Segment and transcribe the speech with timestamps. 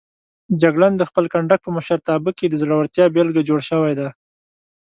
[0.61, 4.09] جګړن د خپل کنډک په مشرتابه کې د زړورتیا بېلګه جوړ شوی دی.